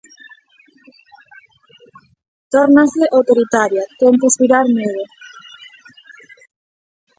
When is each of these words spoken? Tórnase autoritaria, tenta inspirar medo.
Tórnase 2.51 3.03
autoritaria, 3.17 3.83
tenta 3.99 4.27
inspirar 4.29 4.65
medo. 4.77 5.03